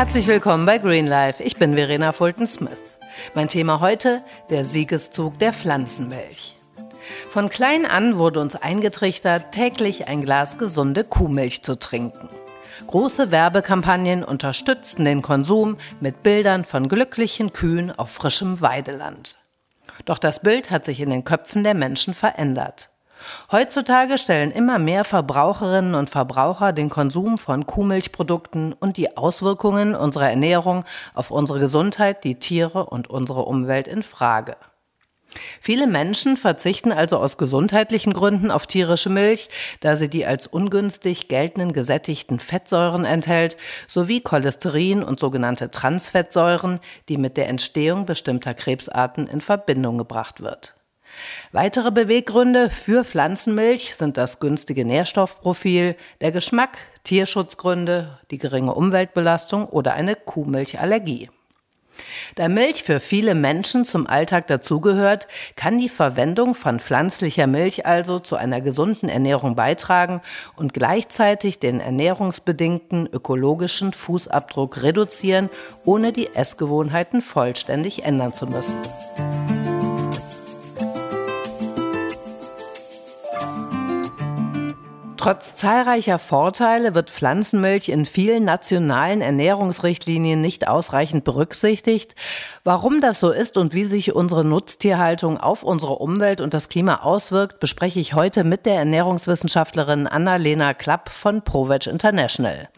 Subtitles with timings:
[0.00, 1.42] Herzlich willkommen bei Green Life.
[1.42, 2.70] Ich bin Verena Fulton-Smith.
[3.34, 6.56] Mein Thema heute, der Siegeszug der Pflanzenmilch.
[7.28, 12.30] Von klein an wurde uns eingetrichtert, täglich ein Glas gesunde Kuhmilch zu trinken.
[12.86, 19.36] Große Werbekampagnen unterstützten den Konsum mit Bildern von glücklichen Kühen auf frischem Weideland.
[20.06, 22.89] Doch das Bild hat sich in den Köpfen der Menschen verändert.
[23.50, 30.30] Heutzutage stellen immer mehr Verbraucherinnen und Verbraucher den Konsum von Kuhmilchprodukten und die Auswirkungen unserer
[30.30, 30.84] Ernährung
[31.14, 34.56] auf unsere Gesundheit, die Tiere und unsere Umwelt in Frage.
[35.60, 39.48] Viele Menschen verzichten also aus gesundheitlichen Gründen auf tierische Milch,
[39.80, 47.16] da sie die als ungünstig geltenden gesättigten Fettsäuren enthält, sowie Cholesterin und sogenannte Transfettsäuren, die
[47.16, 50.79] mit der Entstehung bestimmter Krebsarten in Verbindung gebracht wird.
[51.52, 59.94] Weitere Beweggründe für Pflanzenmilch sind das günstige Nährstoffprofil, der Geschmack, Tierschutzgründe, die geringe Umweltbelastung oder
[59.94, 61.30] eine Kuhmilchallergie.
[62.34, 68.18] Da Milch für viele Menschen zum Alltag dazugehört, kann die Verwendung von pflanzlicher Milch also
[68.18, 70.20] zu einer gesunden Ernährung beitragen
[70.56, 75.50] und gleichzeitig den ernährungsbedingten ökologischen Fußabdruck reduzieren,
[75.84, 78.78] ohne die Essgewohnheiten vollständig ändern zu müssen.
[85.20, 92.14] Trotz zahlreicher Vorteile wird Pflanzenmilch in vielen nationalen Ernährungsrichtlinien nicht ausreichend berücksichtigt.
[92.64, 97.02] Warum das so ist und wie sich unsere Nutztierhaltung auf unsere Umwelt und das Klima
[97.02, 102.70] auswirkt, bespreche ich heute mit der Ernährungswissenschaftlerin Anna-Lena Klapp von ProVeg International.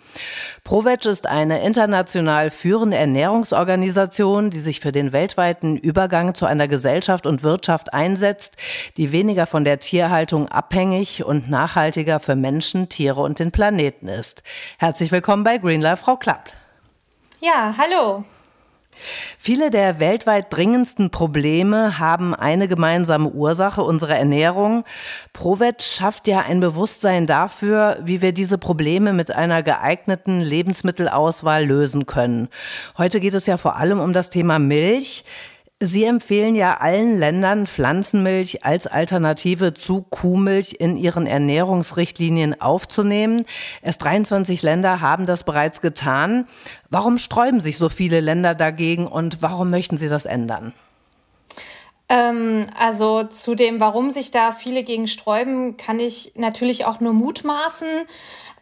[0.64, 7.26] ProVeg ist eine international führende Ernährungsorganisation, die sich für den weltweiten Übergang zu einer Gesellschaft
[7.26, 8.56] und Wirtschaft einsetzt,
[8.96, 14.42] die weniger von der Tierhaltung abhängig und nachhaltiger für Menschen, Tiere und den Planeten ist.
[14.78, 16.52] Herzlich willkommen bei Greenlife, Frau Klapp.
[17.40, 18.24] Ja, hallo.
[19.38, 24.84] Viele der weltweit dringendsten Probleme haben eine gemeinsame Ursache, unsere Ernährung.
[25.32, 32.06] Provet schafft ja ein Bewusstsein dafür, wie wir diese Probleme mit einer geeigneten Lebensmittelauswahl lösen
[32.06, 32.48] können.
[32.98, 35.24] Heute geht es ja vor allem um das Thema Milch.
[35.84, 43.46] Sie empfehlen ja allen Ländern Pflanzenmilch als Alternative zu Kuhmilch in ihren Ernährungsrichtlinien aufzunehmen.
[43.82, 46.46] Erst 23 Länder haben das bereits getan.
[46.88, 50.72] Warum sträuben sich so viele Länder dagegen und warum möchten Sie das ändern?
[52.08, 57.12] Ähm, also zu dem, warum sich da viele gegen sträuben, kann ich natürlich auch nur
[57.12, 57.88] mutmaßen.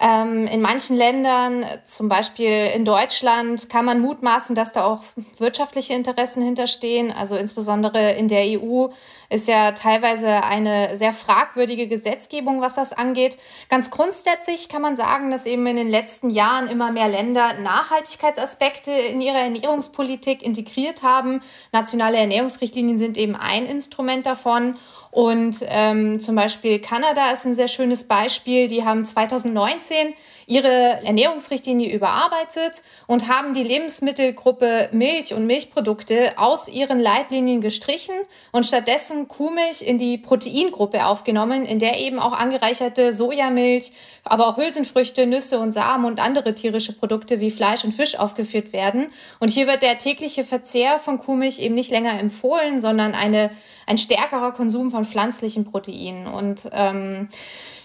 [0.03, 5.03] Ähm, in manchen Ländern, zum Beispiel in Deutschland, kann man mutmaßen, dass da auch
[5.37, 7.13] wirtschaftliche Interessen hinterstehen.
[7.13, 8.89] Also insbesondere in der EU
[9.29, 13.37] ist ja teilweise eine sehr fragwürdige Gesetzgebung, was das angeht.
[13.69, 18.91] Ganz grundsätzlich kann man sagen, dass eben in den letzten Jahren immer mehr Länder Nachhaltigkeitsaspekte
[18.91, 21.43] in ihre Ernährungspolitik integriert haben.
[21.73, 24.77] Nationale Ernährungsrichtlinien sind eben ein Instrument davon.
[25.11, 28.69] Und ähm, zum Beispiel Kanada ist ein sehr schönes Beispiel.
[28.69, 30.15] Die haben 2019
[30.51, 38.17] ihre Ernährungsrichtlinie überarbeitet und haben die Lebensmittelgruppe Milch und Milchprodukte aus ihren Leitlinien gestrichen
[38.51, 43.93] und stattdessen Kuhmilch in die Proteingruppe aufgenommen, in der eben auch angereicherte Sojamilch,
[44.25, 48.73] aber auch Hülsenfrüchte, Nüsse und Samen und andere tierische Produkte wie Fleisch und Fisch aufgeführt
[48.73, 49.07] werden.
[49.39, 53.51] Und hier wird der tägliche Verzehr von Kuhmilch eben nicht länger empfohlen, sondern eine,
[53.87, 56.27] ein stärkerer Konsum von pflanzlichen Proteinen.
[56.27, 57.29] Und ähm,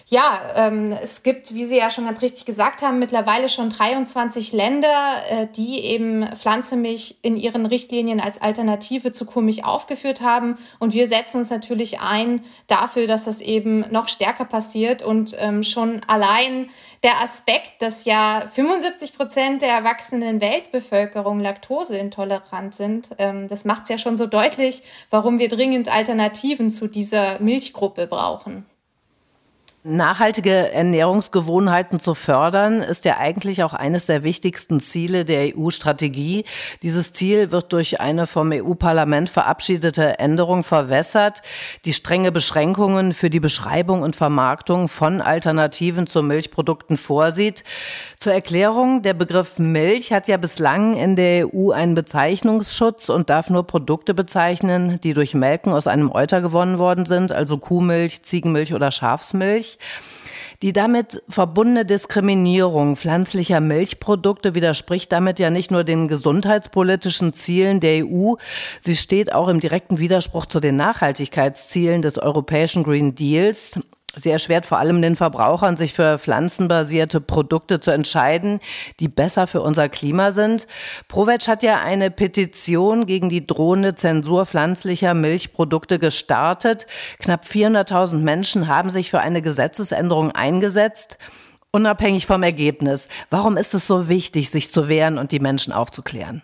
[0.08, 4.52] ja, ähm, es gibt, wie Sie ja schon ganz richtig gesagt haben, mittlerweile schon 23
[4.52, 10.58] Länder, äh, die eben Pflanzenmilch in ihren Richtlinien als Alternative zu Kuhmilch aufgeführt haben.
[10.78, 15.64] Und wir setzen uns natürlich ein dafür, dass das eben noch stärker passiert und ähm,
[15.64, 16.70] schon allein
[17.02, 23.88] der Aspekt, dass ja 75 Prozent der erwachsenen Weltbevölkerung laktoseintolerant sind, ähm, das macht es
[23.88, 28.66] ja schon so deutlich, warum wir dringend Alternativen zu dieser Milchgruppe brauchen.
[29.88, 36.44] Nachhaltige Ernährungsgewohnheiten zu fördern, ist ja eigentlich auch eines der wichtigsten Ziele der EU-Strategie.
[36.82, 41.42] Dieses Ziel wird durch eine vom EU-Parlament verabschiedete Änderung verwässert,
[41.84, 47.62] die strenge Beschränkungen für die Beschreibung und Vermarktung von Alternativen zu Milchprodukten vorsieht.
[48.18, 53.50] Zur Erklärung, der Begriff Milch hat ja bislang in der EU einen Bezeichnungsschutz und darf
[53.50, 58.74] nur Produkte bezeichnen, die durch Melken aus einem Euter gewonnen worden sind, also Kuhmilch, Ziegenmilch
[58.74, 59.75] oder Schafsmilch.
[60.62, 68.06] Die damit verbundene Diskriminierung pflanzlicher Milchprodukte widerspricht damit ja nicht nur den gesundheitspolitischen Zielen der
[68.06, 68.34] EU,
[68.80, 73.78] sie steht auch im direkten Widerspruch zu den Nachhaltigkeitszielen des europäischen Green Deals.
[74.18, 78.60] Sie erschwert vor allem den Verbrauchern, sich für pflanzenbasierte Produkte zu entscheiden,
[78.98, 80.66] die besser für unser Klima sind.
[81.06, 86.86] Provetsch hat ja eine Petition gegen die drohende Zensur pflanzlicher Milchprodukte gestartet.
[87.18, 91.18] Knapp 400.000 Menschen haben sich für eine Gesetzesänderung eingesetzt.
[91.70, 96.42] Unabhängig vom Ergebnis, warum ist es so wichtig, sich zu wehren und die Menschen aufzuklären?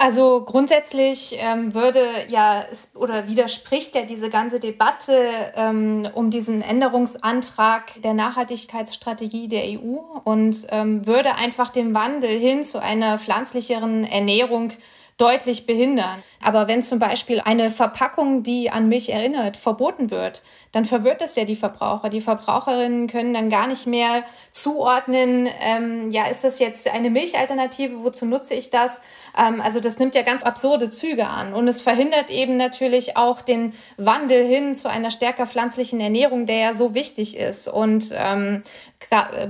[0.00, 2.64] Also grundsätzlich ähm, würde ja
[2.94, 5.12] oder widerspricht ja diese ganze Debatte
[5.56, 12.62] ähm, um diesen Änderungsantrag der Nachhaltigkeitsstrategie der EU und ähm, würde einfach den Wandel hin
[12.62, 14.70] zu einer pflanzlicheren Ernährung
[15.18, 16.22] deutlich behindern.
[16.40, 21.34] Aber wenn zum Beispiel eine Verpackung, die an Milch erinnert, verboten wird, dann verwirrt das
[21.34, 22.08] ja die Verbraucher.
[22.08, 24.22] Die Verbraucherinnen können dann gar nicht mehr
[24.52, 29.02] zuordnen, ähm, ja, ist das jetzt eine Milchalternative, wozu nutze ich das?
[29.36, 31.52] Ähm, also das nimmt ja ganz absurde Züge an.
[31.52, 36.58] Und es verhindert eben natürlich auch den Wandel hin zu einer stärker pflanzlichen Ernährung, der
[36.58, 37.66] ja so wichtig ist.
[37.66, 38.62] Und ähm,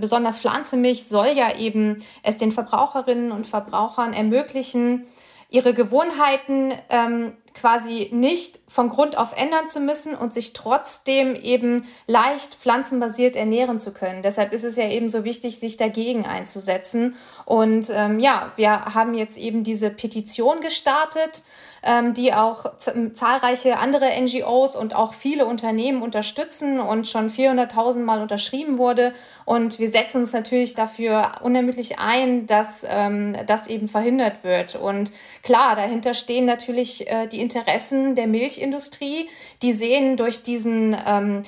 [0.00, 5.06] besonders Pflanzenmilch soll ja eben es den Verbraucherinnen und Verbrauchern ermöglichen,
[5.48, 11.87] ihre Gewohnheiten ähm, quasi nicht von Grund auf ändern zu müssen und sich trotzdem eben
[12.06, 14.22] leicht pflanzenbasiert ernähren zu können.
[14.22, 17.16] Deshalb ist es ja eben so wichtig, sich dagegen einzusetzen.
[17.44, 21.43] Und ähm, ja, wir haben jetzt eben diese Petition gestartet
[21.82, 28.20] ähm, die auch zahlreiche andere NGOs und auch viele Unternehmen unterstützen und schon 400.000 Mal
[28.20, 29.12] unterschrieben wurde.
[29.44, 34.75] Und wir setzen uns natürlich dafür unermüdlich ein, dass ähm, das eben verhindert wird.
[34.75, 35.12] Und
[35.43, 39.28] klar, dahinter stehen natürlich äh, die Interessen der Milchindustrie.
[39.62, 41.42] Die sehen durch diesen ähm,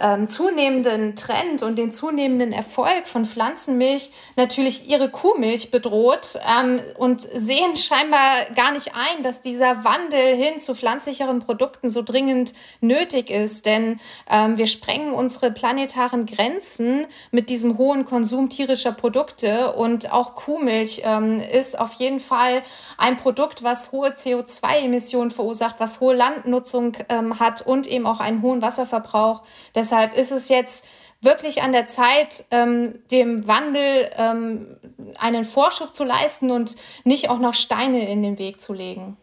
[0.00, 7.22] ähm, zunehmenden Trend und den zunehmenden Erfolg von Pflanzenmilch natürlich ihre Kuhmilch bedroht ähm, und
[7.22, 13.30] sehen scheinbar gar nicht ein, dass dieser Wandel hin zu pflanzlicheren Produkten so dringend nötig
[13.30, 13.66] ist.
[13.66, 14.00] Denn
[14.30, 21.02] ähm, wir sprengen unsere planetaren Grenzen mit diesem hohen Konsum tierischer Produkte und auch Kuhmilch
[21.04, 22.62] ähm, ist auf jeden Fall
[22.98, 28.42] ein Produkt, was hohe CO2-Emissionen verursacht, was hohe Landnutzung ähm, hat und eben auch einen
[28.42, 29.42] hohen Wasserverbrauch.
[29.80, 30.84] Deshalb ist es jetzt
[31.22, 34.76] wirklich an der Zeit, ähm, dem Wandel ähm,
[35.16, 39.16] einen Vorschub zu leisten und nicht auch noch Steine in den Weg zu legen.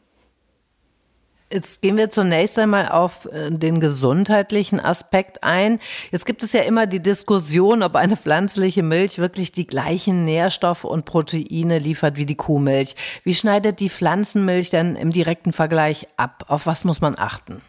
[1.54, 5.80] Jetzt gehen wir zunächst einmal auf äh, den gesundheitlichen Aspekt ein.
[6.12, 10.86] Jetzt gibt es ja immer die Diskussion, ob eine pflanzliche Milch wirklich die gleichen Nährstoffe
[10.86, 12.96] und Proteine liefert wie die Kuhmilch.
[13.24, 16.46] Wie schneidet die Pflanzenmilch denn im direkten Vergleich ab?
[16.48, 17.62] Auf was muss man achten?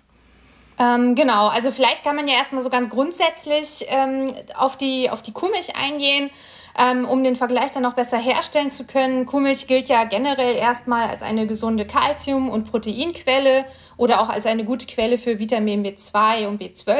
[0.78, 5.22] Ähm, genau, also vielleicht kann man ja erstmal so ganz grundsätzlich ähm, auf, die, auf
[5.22, 6.30] die Kuhmilch eingehen,
[6.78, 9.26] ähm, um den Vergleich dann noch besser herstellen zu können.
[9.26, 13.64] Kuhmilch gilt ja generell erstmal als eine gesunde Kalzium- und Proteinquelle
[13.96, 16.96] oder auch als eine gute Quelle für Vitamin B2 und B12.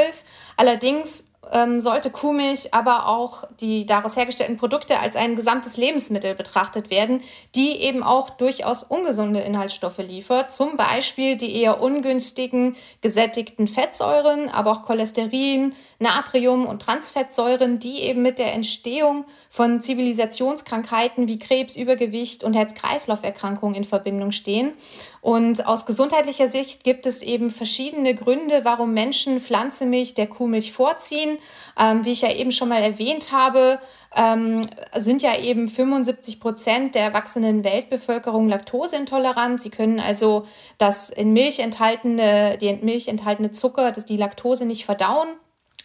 [0.56, 6.90] Allerdings ähm, sollte Kuhmilch, aber auch die daraus hergestellten Produkte als ein gesamtes Lebensmittel betrachtet
[6.90, 7.22] werden,
[7.54, 14.72] die eben auch durchaus ungesunde Inhaltsstoffe liefert, zum Beispiel die eher ungünstigen gesättigten Fettsäuren, aber
[14.72, 22.44] auch Cholesterin, Natrium und Transfettsäuren, die eben mit der Entstehung von Zivilisationskrankheiten wie Krebs, Übergewicht
[22.44, 24.72] und Herz-Kreislauf-Erkrankungen in Verbindung stehen.
[25.20, 31.38] Und aus gesundheitlicher Sicht gibt es eben verschiedene Gründe, warum Menschen Pflanzenmilch der Kuhmilch vorziehen.
[31.78, 33.80] Ähm, wie ich ja eben schon mal erwähnt habe,
[34.14, 34.60] ähm,
[34.96, 39.60] sind ja eben 75 Prozent der erwachsenen Weltbevölkerung laktoseintolerant.
[39.60, 40.46] Sie können also
[40.78, 45.28] das in Milch enthaltene, die in Milch enthaltene Zucker, das die Laktose nicht verdauen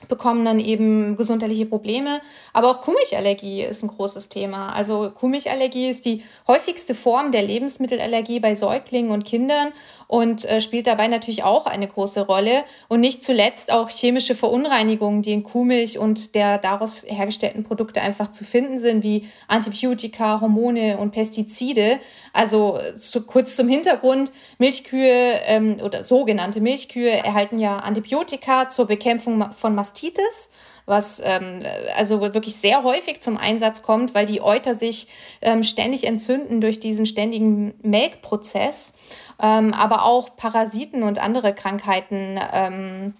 [0.07, 2.21] bekommen dann eben gesundheitliche Probleme.
[2.53, 4.73] Aber auch Kuhmilchallergie ist ein großes Thema.
[4.73, 9.73] Also Kuhmilchallergie ist die häufigste Form der Lebensmittelallergie bei Säuglingen und Kindern
[10.07, 12.63] und äh, spielt dabei natürlich auch eine große Rolle.
[12.87, 18.29] Und nicht zuletzt auch chemische Verunreinigungen, die in Kuhmilch und der daraus hergestellten Produkte einfach
[18.29, 21.99] zu finden sind, wie Antibiotika, Hormone und Pestizide.
[22.31, 29.51] Also zu, kurz zum Hintergrund, Milchkühe ähm, oder sogenannte Milchkühe erhalten ja Antibiotika zur Bekämpfung
[29.51, 30.51] von Mastitis
[30.85, 31.61] was ähm,
[31.95, 35.07] also wirklich sehr häufig zum Einsatz kommt, weil die Euter sich
[35.41, 38.95] ähm, ständig entzünden durch diesen ständigen Melkprozess
[39.41, 43.13] ähm, aber auch Parasiten und andere Krankheiten ähm,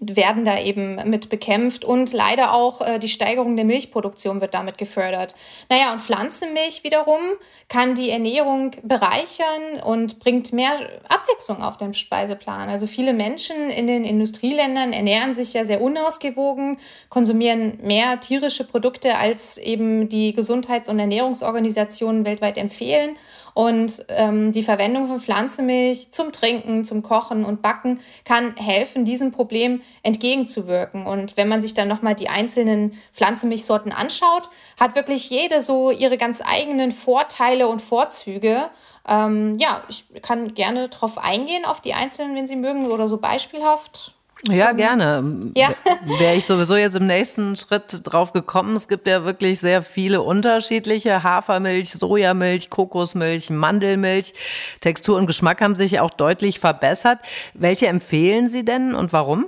[0.00, 4.78] werden da eben mit bekämpft und leider auch äh, die Steigerung der Milchproduktion wird damit
[4.78, 5.34] gefördert.
[5.68, 7.20] Naja, und Pflanzenmilch wiederum
[7.68, 10.72] kann die Ernährung bereichern und bringt mehr
[11.08, 12.68] Abwechslung auf den Speiseplan.
[12.68, 19.16] Also viele Menschen in den Industrieländern ernähren sich ja sehr unausgewogen, konsumieren mehr tierische Produkte,
[19.16, 23.16] als eben die Gesundheits- und Ernährungsorganisationen weltweit empfehlen.
[23.54, 29.30] Und ähm, die Verwendung von Pflanzenmilch zum Trinken, zum Kochen und Backen kann helfen, diesem
[29.30, 31.06] Problem entgegenzuwirken.
[31.06, 36.18] Und wenn man sich dann nochmal die einzelnen Pflanzenmilchsorten anschaut, hat wirklich jede so ihre
[36.18, 38.70] ganz eigenen Vorteile und Vorzüge.
[39.06, 43.18] Ähm, ja, ich kann gerne darauf eingehen, auf die einzelnen, wenn Sie mögen, oder so
[43.18, 44.14] beispielhaft.
[44.48, 45.52] Ja, gerne.
[45.56, 45.70] Ja.
[46.18, 48.76] Wäre ich sowieso jetzt im nächsten Schritt drauf gekommen.
[48.76, 54.34] Es gibt ja wirklich sehr viele unterschiedliche Hafermilch, Sojamilch, Kokosmilch, Mandelmilch.
[54.80, 57.20] Textur und Geschmack haben sich auch deutlich verbessert.
[57.54, 59.46] Welche empfehlen Sie denn und warum?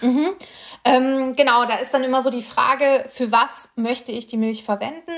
[0.00, 0.30] Mhm.
[0.82, 4.64] Ähm, genau, da ist dann immer so die Frage, für was möchte ich die Milch
[4.64, 5.12] verwenden?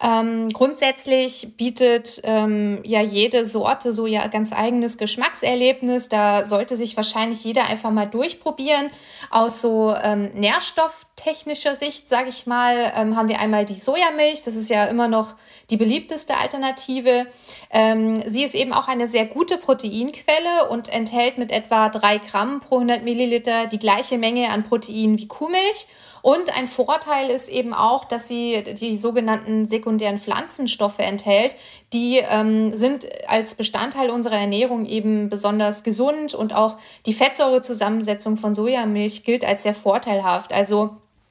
[0.00, 6.08] Ähm, grundsätzlich bietet ähm, ja jede Sorte so ja ganz eigenes Geschmackserlebnis.
[6.08, 8.90] Da sollte sich wahrscheinlich jeder einfach mal durchprobieren.
[9.30, 14.44] Aus so ähm, nährstofftechnischer Sicht, sage ich mal, ähm, haben wir einmal die Sojamilch.
[14.44, 15.34] Das ist ja immer noch
[15.70, 17.26] die beliebteste Alternative.
[17.70, 22.60] Ähm, sie ist eben auch eine sehr gute Proteinquelle und enthält mit etwa 3 Gramm
[22.60, 25.86] pro 100 Milliliter die gleiche Menge an Protein wie Kuhmilch.
[26.22, 31.56] Und ein Vorteil ist eben auch, dass sie die sogenannten sekundären Pflanzenstoffe enthält.
[31.92, 36.76] Die ähm, sind als Bestandteil unserer Ernährung eben besonders gesund und auch
[37.06, 40.52] die Fettsäurezusammensetzung von Sojamilch gilt als sehr vorteilhaft.
[40.52, 40.90] Also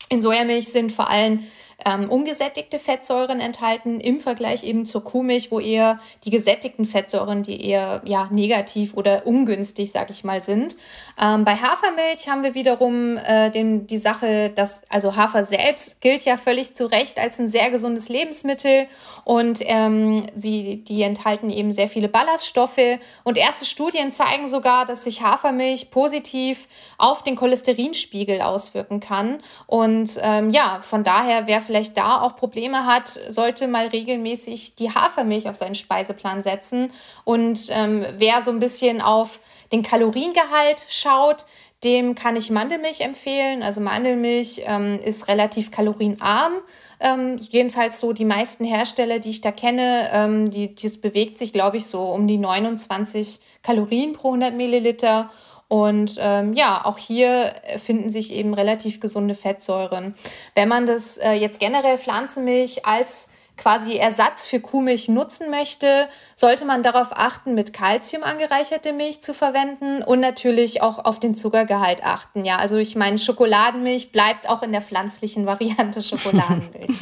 [0.09, 1.43] in Sojamilch sind vor allem
[1.85, 7.65] ähm, ungesättigte Fettsäuren enthalten im Vergleich eben zur Kuhmilch, wo eher die gesättigten Fettsäuren, die
[7.65, 10.75] eher ja, negativ oder ungünstig, sag ich mal, sind.
[11.21, 16.23] Ähm, bei Hafermilch haben wir wiederum äh, den, die Sache, dass also Hafer selbst gilt
[16.23, 18.87] ja völlig zu Recht als ein sehr gesundes Lebensmittel
[19.23, 25.03] und ähm, sie, die enthalten eben sehr viele Ballaststoffe und erste Studien zeigen sogar, dass
[25.03, 26.67] sich Hafermilch positiv
[26.97, 32.87] auf den Cholesterinspiegel auswirken kann und ähm, ja, von daher wäre vielleicht da auch Probleme
[32.87, 36.91] hat, sollte mal regelmäßig die Hafermilch auf seinen Speiseplan setzen.
[37.25, 39.39] Und ähm, wer so ein bisschen auf
[39.71, 41.45] den Kaloriengehalt schaut,
[41.83, 43.61] dem kann ich Mandelmilch empfehlen.
[43.61, 46.53] Also Mandelmilch ähm, ist relativ kalorienarm.
[46.99, 51.53] Ähm, jedenfalls so die meisten Hersteller, die ich da kenne, ähm, die, das bewegt sich,
[51.53, 55.29] glaube ich, so um die 29 Kalorien pro 100 Milliliter.
[55.69, 60.15] Und ähm, ja, auch hier finden sich eben relativ gesunde Fettsäuren.
[60.55, 66.65] Wenn man das äh, jetzt generell Pflanzenmilch als quasi Ersatz für Kuhmilch nutzen möchte, sollte
[66.65, 72.03] man darauf achten, mit Kalzium angereicherte Milch zu verwenden und natürlich auch auf den Zuckergehalt
[72.03, 72.45] achten.
[72.45, 76.97] Ja, also ich meine, Schokoladenmilch bleibt auch in der pflanzlichen Variante Schokoladenmilch.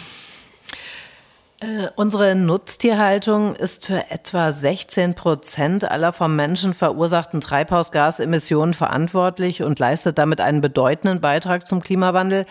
[1.60, 9.80] Äh, unsere Nutztierhaltung ist für etwa 16 Prozent aller vom Menschen verursachten Treibhausgasemissionen verantwortlich und
[9.80, 12.46] leistet damit einen bedeutenden Beitrag zum Klimawandel.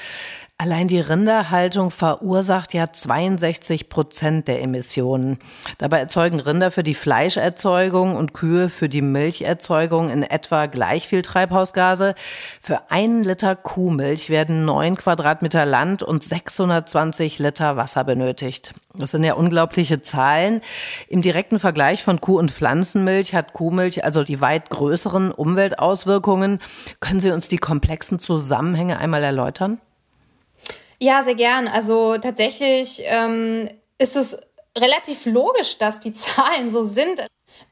[0.58, 5.38] Allein die Rinderhaltung verursacht ja 62 Prozent der Emissionen.
[5.76, 11.20] Dabei erzeugen Rinder für die Fleischerzeugung und Kühe für die Milcherzeugung in etwa gleich viel
[11.20, 12.14] Treibhausgase.
[12.58, 18.72] Für einen Liter Kuhmilch werden neun Quadratmeter Land und 620 Liter Wasser benötigt.
[18.94, 20.62] Das sind ja unglaubliche Zahlen.
[21.08, 26.60] Im direkten Vergleich von Kuh- und Pflanzenmilch hat Kuhmilch also die weit größeren Umweltauswirkungen.
[27.00, 29.82] Können Sie uns die komplexen Zusammenhänge einmal erläutern?
[31.00, 31.68] Ja, sehr gern.
[31.68, 34.38] Also tatsächlich ähm, ist es
[34.76, 37.26] relativ logisch, dass die Zahlen so sind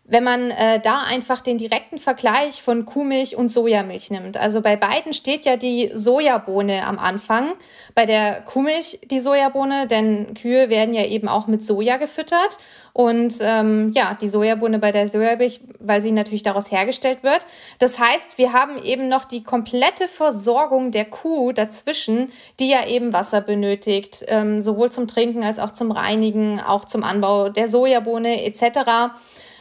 [0.07, 4.37] wenn man äh, da einfach den direkten Vergleich von Kuhmilch und Sojamilch nimmt.
[4.37, 7.53] Also bei beiden steht ja die Sojabohne am Anfang.
[7.95, 12.59] Bei der Kuhmilch die Sojabohne, denn Kühe werden ja eben auch mit Soja gefüttert.
[12.93, 17.47] Und ähm, ja, die Sojabohne bei der Sojamilch, weil sie natürlich daraus hergestellt wird.
[17.79, 22.31] Das heißt, wir haben eben noch die komplette Versorgung der Kuh dazwischen,
[22.61, 27.05] die ja eben Wasser benötigt, ähm, sowohl zum Trinken als auch zum Reinigen, auch zum
[27.05, 29.15] Anbau der Sojabohne etc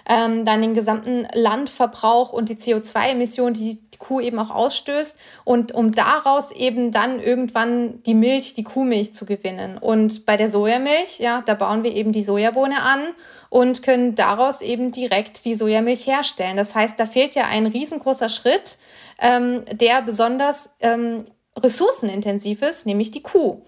[0.07, 5.72] ähm, dann den gesamten Landverbrauch und die CO2-Emissionen, die die Kuh eben auch ausstößt und
[5.74, 9.77] um daraus eben dann irgendwann die Milch, die Kuhmilch zu gewinnen.
[9.77, 13.01] Und bei der Sojamilch, ja, da bauen wir eben die Sojabohne an
[13.50, 16.57] und können daraus eben direkt die Sojamilch herstellen.
[16.57, 18.77] Das heißt, da fehlt ja ein riesengroßer Schritt,
[19.19, 21.25] ähm, der besonders ähm,
[21.57, 23.62] ressourcenintensiv ist, nämlich die Kuh.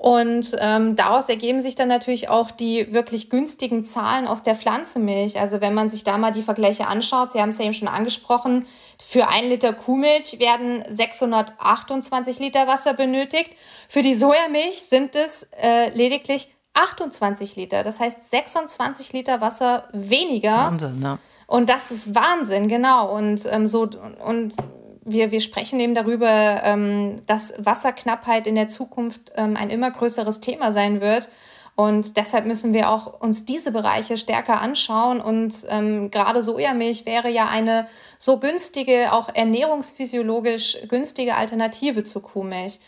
[0.00, 5.38] Und ähm, daraus ergeben sich dann natürlich auch die wirklich günstigen Zahlen aus der Pflanzenmilch.
[5.38, 7.86] Also wenn man sich da mal die Vergleiche anschaut, Sie haben es ja eben schon
[7.86, 8.64] angesprochen,
[8.98, 13.50] für ein Liter Kuhmilch werden 628 Liter Wasser benötigt.
[13.90, 17.82] Für die Sojamilch sind es äh, lediglich 28 Liter.
[17.82, 20.56] Das heißt 26 Liter Wasser weniger.
[20.56, 21.18] Wahnsinn, ne?
[21.46, 23.14] Und das ist Wahnsinn, genau.
[23.14, 23.82] Und ähm, so
[24.24, 24.54] und
[25.04, 30.40] wir, wir sprechen eben darüber, ähm, dass Wasserknappheit in der Zukunft ähm, ein immer größeres
[30.40, 31.28] Thema sein wird.
[31.76, 35.20] Und deshalb müssen wir auch uns diese Bereiche stärker anschauen.
[35.20, 37.86] Und ähm, gerade Sojamilch wäre ja eine
[38.18, 42.80] so günstige, auch ernährungsphysiologisch günstige Alternative zu Kuhmilch.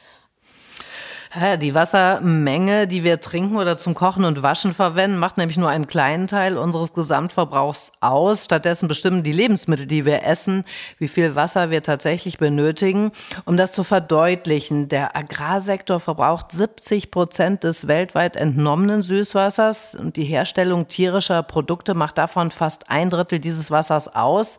[1.34, 5.86] Die Wassermenge, die wir trinken oder zum Kochen und Waschen verwenden, macht nämlich nur einen
[5.86, 8.44] kleinen Teil unseres Gesamtverbrauchs aus.
[8.44, 10.64] Stattdessen bestimmen die Lebensmittel, die wir essen,
[10.98, 13.12] wie viel Wasser wir tatsächlich benötigen.
[13.46, 20.24] Um das zu verdeutlichen, der Agrarsektor verbraucht 70 Prozent des weltweit entnommenen Süßwassers und die
[20.24, 24.58] Herstellung tierischer Produkte macht davon fast ein Drittel dieses Wassers aus.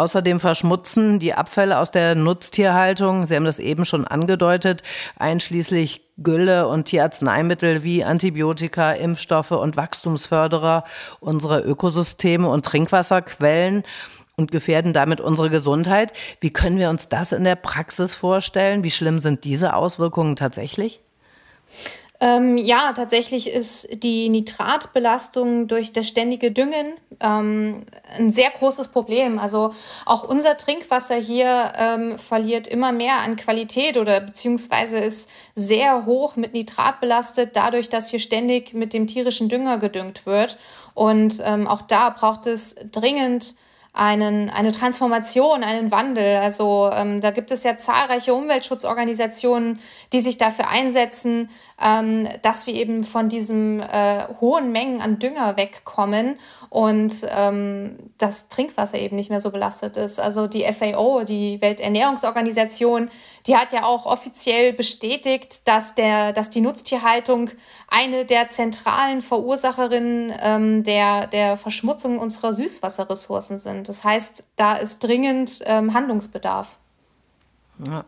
[0.00, 4.82] Außerdem verschmutzen die Abfälle aus der Nutztierhaltung, Sie haben das eben schon angedeutet,
[5.18, 10.84] einschließlich Gülle und Tierarzneimittel wie Antibiotika, Impfstoffe und Wachstumsförderer
[11.20, 13.82] unsere Ökosysteme und Trinkwasserquellen
[14.36, 16.14] und gefährden damit unsere Gesundheit.
[16.40, 18.82] Wie können wir uns das in der Praxis vorstellen?
[18.82, 21.02] Wie schlimm sind diese Auswirkungen tatsächlich?
[22.22, 27.84] Ähm, ja, tatsächlich ist die Nitratbelastung durch das ständige Düngen ähm,
[28.14, 29.38] ein sehr großes Problem.
[29.38, 29.72] Also
[30.04, 36.36] auch unser Trinkwasser hier ähm, verliert immer mehr an Qualität oder beziehungsweise ist sehr hoch
[36.36, 40.58] mit Nitrat belastet, dadurch, dass hier ständig mit dem tierischen Dünger gedüngt wird.
[40.92, 43.54] Und ähm, auch da braucht es dringend
[43.92, 46.36] einen, eine Transformation, einen Wandel.
[46.36, 49.80] Also ähm, da gibt es ja zahlreiche Umweltschutzorganisationen,
[50.12, 51.50] die sich dafür einsetzen,
[51.80, 58.48] ähm, dass wir eben von diesen äh, hohen Mengen an Dünger wegkommen und ähm, das
[58.48, 60.20] Trinkwasser eben nicht mehr so belastet ist.
[60.20, 63.10] Also die FAO, die Welternährungsorganisation,
[63.46, 67.50] die hat ja auch offiziell bestätigt, dass, der, dass die Nutztierhaltung
[67.88, 73.88] eine der zentralen Verursacherinnen ähm, der, der Verschmutzung unserer Süßwasserressourcen sind.
[73.88, 76.78] Das heißt, da ist dringend ähm, Handlungsbedarf.
[77.84, 78.04] Ja.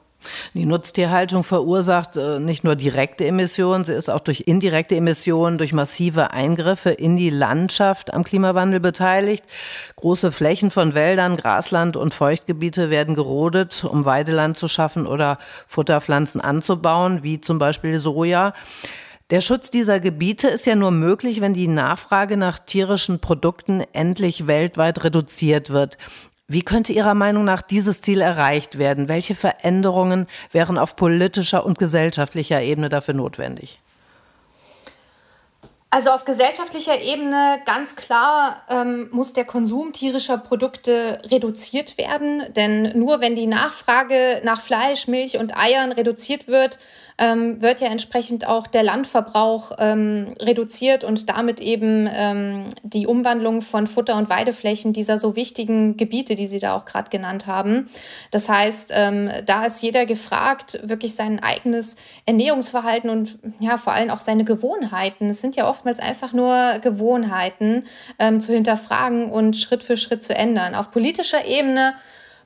[0.54, 5.72] Die Nutztierhaltung verursacht äh, nicht nur direkte Emissionen, sie ist auch durch indirekte Emissionen, durch
[5.72, 9.44] massive Eingriffe in die Landschaft am Klimawandel beteiligt.
[9.96, 16.40] Große Flächen von Wäldern, Grasland und Feuchtgebiete werden gerodet, um Weideland zu schaffen oder Futterpflanzen
[16.40, 18.54] anzubauen, wie zum Beispiel Soja.
[19.32, 24.46] Der Schutz dieser Gebiete ist ja nur möglich, wenn die Nachfrage nach tierischen Produkten endlich
[24.46, 25.96] weltweit reduziert wird.
[26.52, 29.08] Wie könnte Ihrer Meinung nach dieses Ziel erreicht werden?
[29.08, 33.80] Welche Veränderungen wären auf politischer und gesellschaftlicher Ebene dafür notwendig?
[35.88, 42.98] Also auf gesellschaftlicher Ebene ganz klar ähm, muss der Konsum tierischer Produkte reduziert werden, denn
[42.98, 46.78] nur wenn die Nachfrage nach Fleisch, Milch und Eiern reduziert wird,
[47.18, 53.62] ähm, wird ja entsprechend auch der Landverbrauch ähm, reduziert und damit eben ähm, die Umwandlung
[53.62, 57.88] von Futter- und Weideflächen dieser so wichtigen Gebiete, die Sie da auch gerade genannt haben.
[58.30, 61.96] Das heißt, ähm, da ist jeder gefragt, wirklich sein eigenes
[62.26, 65.28] Ernährungsverhalten und ja vor allem auch seine Gewohnheiten.
[65.28, 67.84] Es sind ja oftmals einfach nur Gewohnheiten
[68.18, 70.74] ähm, zu hinterfragen und Schritt für Schritt zu ändern.
[70.74, 71.94] Auf politischer Ebene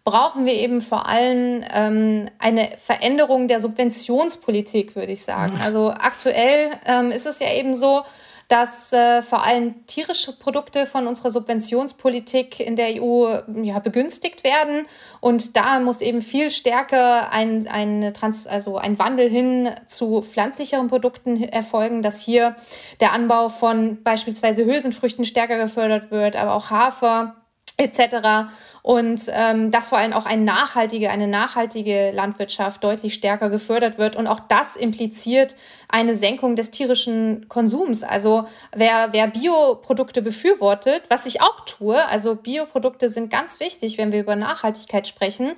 [0.07, 5.59] brauchen wir eben vor allem ähm, eine Veränderung der Subventionspolitik, würde ich sagen.
[5.63, 8.03] Also aktuell ähm, ist es ja eben so,
[8.47, 14.87] dass äh, vor allem tierische Produkte von unserer Subventionspolitik in der EU ja, begünstigt werden.
[15.19, 20.87] Und da muss eben viel stärker ein, ein, Trans also ein Wandel hin zu pflanzlicheren
[20.87, 22.55] Produkten erfolgen, dass hier
[23.01, 27.35] der Anbau von beispielsweise Hülsenfrüchten stärker gefördert wird, aber auch Hafer
[27.77, 28.49] etc.
[28.83, 34.17] Und ähm, dass vor allem auch eine nachhaltige, eine nachhaltige Landwirtschaft deutlich stärker gefördert wird.
[34.17, 35.57] Und auch das impliziert
[35.89, 38.03] eine Senkung des tierischen Konsums.
[38.03, 44.13] Also wer, wer Bioprodukte befürwortet, was ich auch tue, also Bioprodukte sind ganz wichtig, wenn
[44.13, 45.53] wir über Nachhaltigkeit sprechen,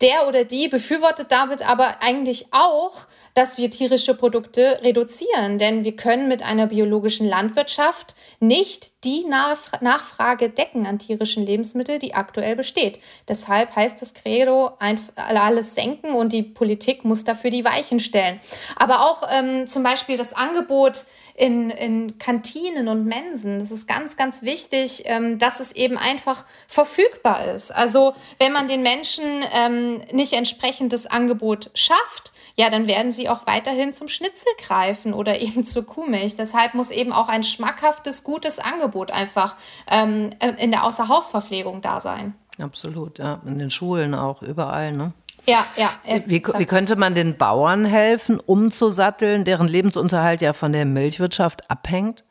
[0.00, 3.06] der oder die befürwortet damit aber eigentlich auch,
[3.38, 10.50] dass wir tierische Produkte reduzieren, denn wir können mit einer biologischen Landwirtschaft nicht die Nachfrage
[10.50, 12.98] decken an tierischen Lebensmitteln, die aktuell besteht.
[13.28, 14.72] Deshalb heißt das Credo,
[15.14, 18.40] alles senken und die Politik muss dafür die Weichen stellen.
[18.74, 21.04] Aber auch ähm, zum Beispiel das Angebot
[21.36, 23.60] in, in Kantinen und Mensen.
[23.60, 27.70] Das ist ganz, ganz wichtig, ähm, dass es eben einfach verfügbar ist.
[27.70, 33.46] Also wenn man den Menschen ähm, nicht entsprechendes Angebot schafft, ja, dann werden sie auch
[33.46, 36.34] weiterhin zum Schnitzel greifen oder eben zur Kuhmilch.
[36.34, 39.56] Deshalb muss eben auch ein schmackhaftes, gutes Angebot einfach
[39.88, 42.34] ähm, in der Außerhausverpflegung da sein.
[42.60, 43.40] Absolut, ja.
[43.46, 45.12] In den Schulen auch, überall, ne?
[45.46, 45.90] Ja, ja.
[46.26, 52.24] Wie, wie, könnte man den Bauern helfen, umzusatteln, deren Lebensunterhalt ja von der Milchwirtschaft abhängt?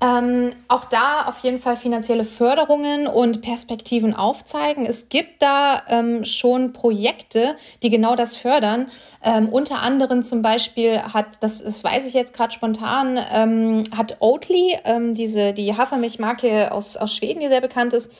[0.00, 4.86] Ähm, auch da auf jeden Fall finanzielle Förderungen und Perspektiven aufzeigen.
[4.86, 8.86] Es gibt da ähm, schon Projekte, die genau das fördern.
[9.24, 14.18] Ähm, unter anderem zum Beispiel hat, das, das weiß ich jetzt gerade spontan, ähm, hat
[14.20, 18.12] Oatly, ähm, diese, die Hafermilchmarke aus, aus Schweden, die sehr bekannt ist,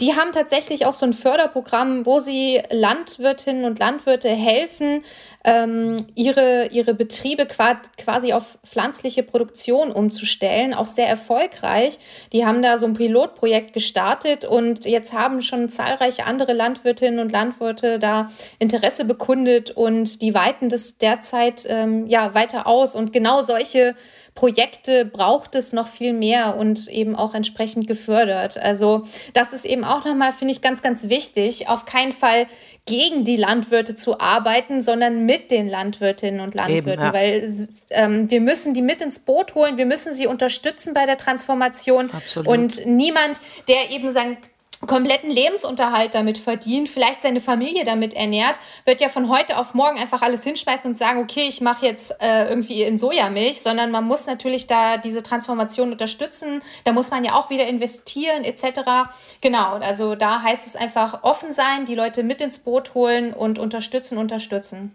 [0.00, 5.04] die haben tatsächlich auch so ein Förderprogramm, wo sie Landwirtinnen und Landwirte helfen,
[5.44, 10.72] ähm, ihre, ihre Betriebe quasi auf pflanzliche Produktion umzustellen.
[10.72, 11.25] Auch sehr erfolgreich.
[12.32, 17.32] Die haben da so ein Pilotprojekt gestartet und jetzt haben schon zahlreiche andere Landwirtinnen und
[17.32, 22.94] Landwirte da Interesse bekundet und die weiten das derzeit ähm, ja, weiter aus.
[22.94, 23.94] Und genau solche
[24.36, 28.58] Projekte braucht es noch viel mehr und eben auch entsprechend gefördert.
[28.58, 31.68] Also das ist eben auch nochmal, finde ich, ganz, ganz wichtig.
[31.68, 32.46] Auf keinen Fall
[32.84, 37.12] gegen die Landwirte zu arbeiten, sondern mit den Landwirtinnen und Landwirten, eben, ja.
[37.12, 41.16] weil ähm, wir müssen die mit ins Boot holen, wir müssen sie unterstützen bei der
[41.16, 42.46] Transformation Absolut.
[42.46, 44.36] und niemand, der eben sein
[44.84, 49.98] kompletten Lebensunterhalt damit verdient, vielleicht seine Familie damit ernährt, wird ja von heute auf morgen
[49.98, 54.04] einfach alles hinschmeißen und sagen, okay, ich mache jetzt äh, irgendwie in Sojamilch, sondern man
[54.04, 56.62] muss natürlich da diese Transformation unterstützen.
[56.84, 59.08] Da muss man ja auch wieder investieren etc.
[59.40, 63.58] Genau, also da heißt es einfach offen sein, die Leute mit ins Boot holen und
[63.58, 64.94] unterstützen, unterstützen.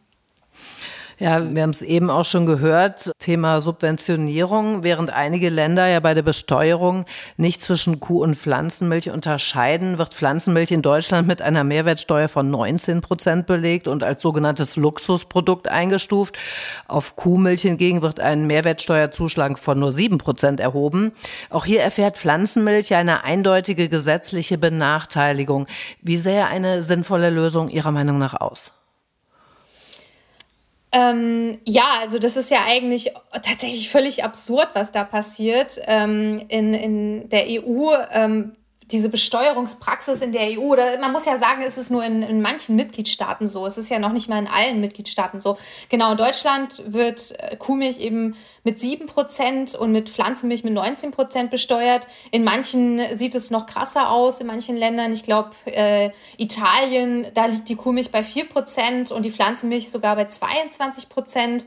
[1.22, 4.84] Ja, wir haben es eben auch schon gehört, Thema Subventionierung.
[4.84, 7.06] Während einige Länder ja bei der Besteuerung
[7.38, 13.02] nicht zwischen Kuh- und Pflanzenmilch unterscheiden, wird Pflanzenmilch in Deutschland mit einer Mehrwertsteuer von 19
[13.02, 16.40] Prozent belegt und als sogenanntes Luxusprodukt eingestuft.
[16.88, 21.12] Auf Kuhmilch hingegen wird ein Mehrwertsteuerzuschlag von nur 7 Prozent erhoben.
[21.52, 25.68] Auch hier erfährt Pflanzenmilch eine eindeutige gesetzliche Benachteiligung.
[26.02, 28.72] Wie sähe eine sinnvolle Lösung Ihrer Meinung nach aus?
[30.94, 35.80] Ähm, ja, also das ist ja eigentlich tatsächlich völlig absurd, was da passiert.
[35.86, 38.54] Ähm, in, in der EU ähm,
[38.92, 42.42] diese Besteuerungspraxis in der EU, oder man muss ja sagen, es ist nur in, in
[42.42, 43.66] manchen Mitgliedstaaten so.
[43.66, 45.58] Es ist ja noch nicht mal in allen Mitgliedstaaten so.
[45.90, 52.08] Genau, in Deutschland wird äh, Kuhmilch eben mit 7% und mit Pflanzenmilch mit 19% besteuert.
[52.32, 55.14] In manchen sieht es noch krasser aus, in manchen Ländern.
[55.14, 60.24] Ich glaube, äh, Italien, da liegt die Kuhmilch bei 4% und die Pflanzenmilch sogar bei
[60.26, 61.66] 22%.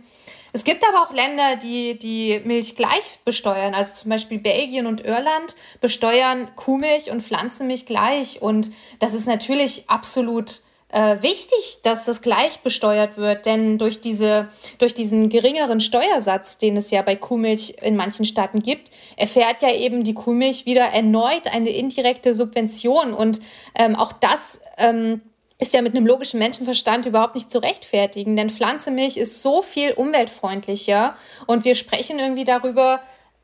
[0.55, 3.75] Es gibt aber auch Länder, die die Milch gleich besteuern.
[3.75, 8.41] Also zum Beispiel Belgien und Irland besteuern Kuhmilch und Pflanzenmilch gleich.
[8.41, 14.49] Und das ist natürlich absolut äh, wichtig, dass das gleich besteuert wird, denn durch, diese,
[14.79, 19.75] durch diesen geringeren Steuersatz, den es ja bei Kuhmilch in manchen Staaten gibt, erfährt ja
[19.75, 23.13] eben die Kuhmilch wieder erneut eine indirekte Subvention.
[23.13, 23.41] Und
[23.75, 25.21] ähm, auch das ähm,
[25.59, 29.93] ist ja mit einem logischen Menschenverstand überhaupt nicht zu rechtfertigen, denn Pflanzenmilch ist so viel
[29.93, 31.15] umweltfreundlicher
[31.47, 33.01] und wir sprechen irgendwie darüber,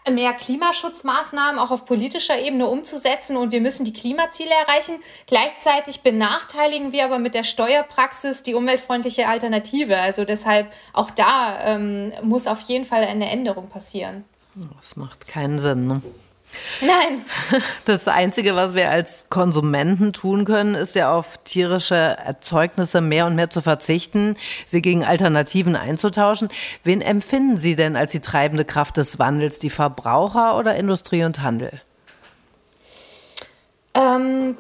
[0.09, 4.95] mehr Klimaschutzmaßnahmen auch auf politischer Ebene umzusetzen und wir müssen die Klimaziele erreichen.
[5.27, 9.99] Gleichzeitig benachteiligen wir aber mit der Steuerpraxis die umweltfreundliche Alternative.
[9.99, 14.25] Also deshalb auch da ähm, muss auf jeden Fall eine Änderung passieren.
[14.77, 15.87] Das macht keinen Sinn.
[15.87, 16.03] Ne?
[16.81, 17.25] Nein.
[17.85, 23.35] Das Einzige, was wir als Konsumenten tun können, ist ja auf tierische Erzeugnisse mehr und
[23.35, 24.37] mehr zu verzichten,
[24.67, 26.49] sie gegen Alternativen einzutauschen.
[26.85, 31.43] Wen empfinden Sie denn als die treibende Kraft des Wandels, die Verbraucher oder Industrie und
[31.43, 31.81] Handel?
[33.95, 34.57] Ähm,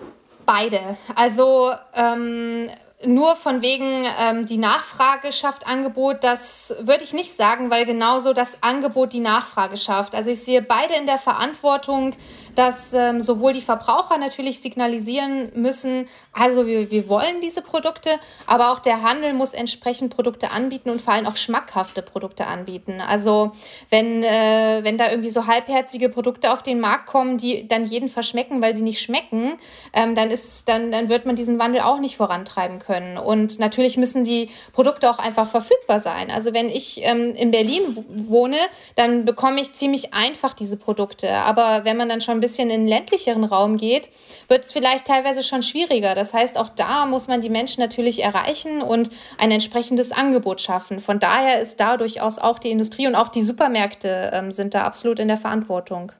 [0.46, 0.80] beide.
[1.14, 2.68] Also ähm,
[3.06, 8.32] nur von wegen ähm, die Nachfrage schafft Angebot, das würde ich nicht sagen, weil genauso
[8.32, 10.14] das Angebot die Nachfrage schafft.
[10.14, 12.14] Also ich sehe beide in der Verantwortung,
[12.54, 18.10] dass ähm, sowohl die Verbraucher natürlich signalisieren müssen, also wir, wir wollen diese Produkte,
[18.46, 23.00] aber auch der Handel muss entsprechend Produkte anbieten und vor allem auch schmackhafte Produkte anbieten.
[23.00, 23.52] Also
[23.90, 28.08] wenn, äh, wenn da irgendwie so halbherzige Produkte auf den Markt kommen, die dann jeden
[28.08, 29.58] verschmecken, weil sie nicht schmecken,
[29.92, 33.18] ähm, dann, ist, dann, dann wird man diesen Wandel auch nicht vorantreiben können.
[33.18, 36.30] Und natürlich müssen die Produkte auch einfach verfügbar sein.
[36.30, 38.58] Also wenn ich ähm, in Berlin wohne,
[38.94, 41.32] dann bekomme ich ziemlich einfach diese Produkte.
[41.32, 44.08] Aber wenn man dann schon ein bisschen in den ländlicheren Raum geht,
[44.48, 46.14] wird es vielleicht teilweise schon schwieriger.
[46.14, 50.98] Das heißt, auch da muss man die Menschen natürlich erreichen und ein entsprechendes Angebot schaffen.
[51.00, 54.84] Von daher ist da durchaus auch die Industrie und auch die Supermärkte ähm, sind da
[54.84, 56.12] absolut in der Verantwortung.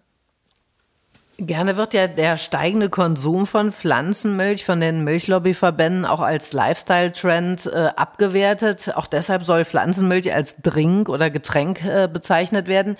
[1.39, 7.89] Gerne wird ja der steigende Konsum von Pflanzenmilch von den Milchlobbyverbänden auch als Lifestyle-Trend äh,
[7.97, 8.93] abgewertet.
[8.95, 12.99] Auch deshalb soll Pflanzenmilch als Drink oder Getränk äh, bezeichnet werden.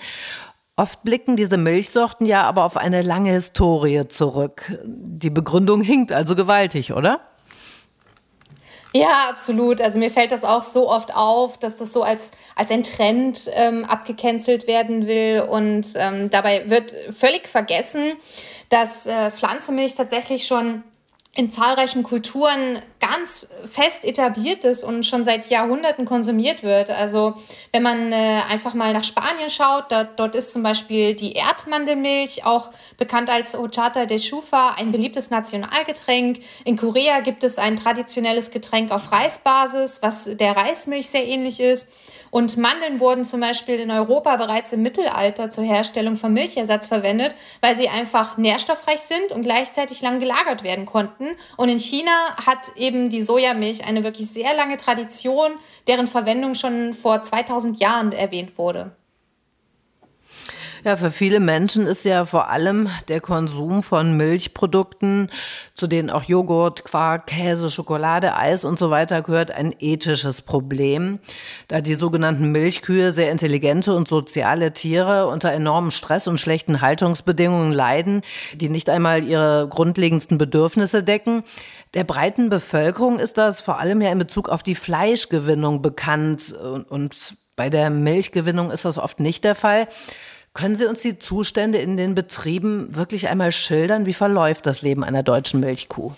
[0.81, 4.79] Oft blicken diese Milchsorten ja aber auf eine lange Historie zurück.
[4.83, 7.21] Die Begründung hinkt also gewaltig, oder?
[8.91, 9.79] Ja, absolut.
[9.79, 13.41] Also mir fällt das auch so oft auf, dass das so als, als ein Trend
[13.53, 15.45] ähm, abgecancelt werden will.
[15.47, 18.13] Und ähm, dabei wird völlig vergessen,
[18.69, 20.81] dass äh, Pflanzenmilch tatsächlich schon
[21.35, 26.91] in zahlreichen Kulturen ganz fest etabliert ist und schon seit Jahrhunderten konsumiert wird.
[26.91, 27.33] Also
[27.73, 32.45] wenn man äh, einfach mal nach Spanien schaut, da, dort ist zum Beispiel die Erdmandelmilch,
[32.45, 36.39] auch bekannt als Ochata de Chufa, ein beliebtes Nationalgetränk.
[36.63, 41.89] In Korea gibt es ein traditionelles Getränk auf Reisbasis, was der Reismilch sehr ähnlich ist.
[42.31, 47.35] Und Mandeln wurden zum Beispiel in Europa bereits im Mittelalter zur Herstellung von Milchersatz verwendet,
[47.59, 51.27] weil sie einfach nährstoffreich sind und gleichzeitig lang gelagert werden konnten.
[51.57, 55.51] Und in China hat eben die Sojamilch eine wirklich sehr lange Tradition,
[55.87, 58.91] deren Verwendung schon vor 2000 Jahren erwähnt wurde.
[60.83, 65.29] Ja, für viele Menschen ist ja vor allem der Konsum von Milchprodukten,
[65.75, 71.19] zu denen auch Joghurt, Quark, Käse, Schokolade, Eis und so weiter gehört, ein ethisches Problem,
[71.67, 77.71] da die sogenannten Milchkühe sehr intelligente und soziale Tiere unter enormem Stress und schlechten Haltungsbedingungen
[77.71, 78.23] leiden,
[78.55, 81.43] die nicht einmal ihre grundlegendsten Bedürfnisse decken.
[81.93, 86.89] Der breiten Bevölkerung ist das vor allem ja in Bezug auf die Fleischgewinnung bekannt und,
[86.89, 89.87] und bei der Milchgewinnung ist das oft nicht der Fall.
[90.53, 94.05] Können Sie uns die Zustände in den Betrieben wirklich einmal schildern?
[94.05, 96.13] Wie verläuft das Leben einer deutschen Milchkuh?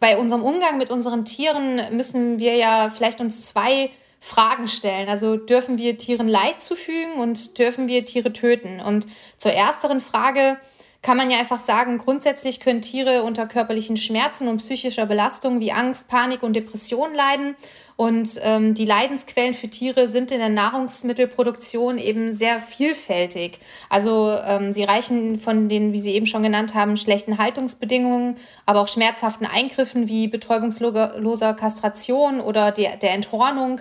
[0.00, 5.08] Bei unserem Umgang mit unseren Tieren müssen wir ja vielleicht uns zwei Fragen stellen.
[5.08, 8.80] Also dürfen wir Tieren Leid zufügen und dürfen wir Tiere töten?
[8.80, 9.06] Und
[9.36, 10.58] zur ersteren Frage
[11.06, 15.70] kann man ja einfach sagen, grundsätzlich können Tiere unter körperlichen Schmerzen und psychischer Belastung wie
[15.70, 17.54] Angst, Panik und Depression leiden.
[17.94, 23.60] Und ähm, die Leidensquellen für Tiere sind in der Nahrungsmittelproduktion eben sehr vielfältig.
[23.88, 28.34] Also ähm, sie reichen von den, wie Sie eben schon genannt haben, schlechten Haltungsbedingungen,
[28.66, 33.80] aber auch schmerzhaften Eingriffen wie betäubungsloser Kastration oder der, der Enthornung.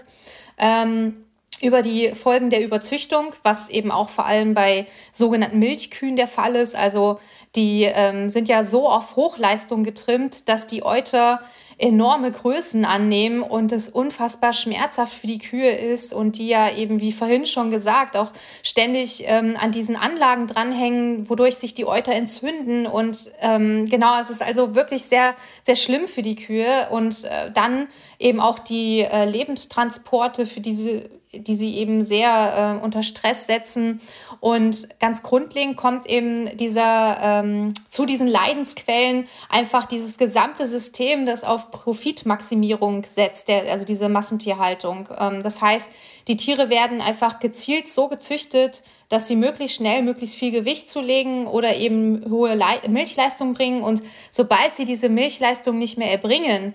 [0.60, 1.25] Ähm,
[1.62, 6.56] über die Folgen der Überzüchtung, was eben auch vor allem bei sogenannten Milchkühen der Fall
[6.56, 6.76] ist.
[6.76, 7.20] Also
[7.56, 11.42] die ähm, sind ja so auf Hochleistung getrimmt, dass die Euter
[11.78, 17.02] enorme Größen annehmen und es unfassbar schmerzhaft für die Kühe ist und die ja eben,
[17.02, 18.32] wie vorhin schon gesagt, auch
[18.64, 22.88] ständig ähm, an diesen Anlagen dranhängen, wodurch sich die Euter entzünden.
[22.88, 26.88] Und ähm, genau, es ist also wirklich sehr, sehr schlimm für die Kühe.
[26.92, 27.88] Und äh, dann
[28.20, 34.02] eben auch die äh, Lebenstransporte für diese die sie eben sehr äh, unter Stress setzen.
[34.40, 41.44] Und ganz grundlegend kommt eben dieser, ähm, zu diesen Leidensquellen einfach dieses gesamte System, das
[41.44, 45.10] auf Profitmaximierung setzt, der, also diese Massentierhaltung.
[45.18, 45.92] Ähm, das heißt,
[46.28, 51.48] die Tiere werden einfach gezielt so gezüchtet, dass sie möglichst schnell möglichst viel Gewicht zulegen
[51.48, 53.84] oder eben hohe Le Milchleistung bringen.
[53.84, 56.74] Und sobald sie diese Milchleistung nicht mehr erbringen,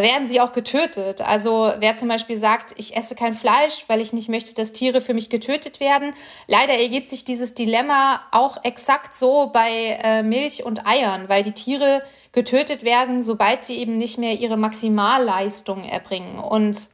[0.00, 1.20] werden sie auch getötet.
[1.20, 5.02] Also wer zum Beispiel sagt, ich esse kein Fleisch, weil ich nicht möchte, dass Tiere
[5.02, 6.14] für mich getötet werden.
[6.46, 11.52] Leider ergibt sich dieses Dilemma auch exakt so bei äh, Milch und Eiern, weil die
[11.52, 12.02] Tiere
[12.32, 16.38] getötet werden, sobald sie eben nicht mehr ihre Maximalleistung erbringen.
[16.38, 16.88] Und